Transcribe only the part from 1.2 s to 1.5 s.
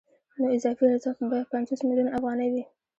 به